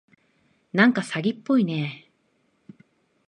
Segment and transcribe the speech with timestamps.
[0.73, 2.09] なんか詐欺っぽいね。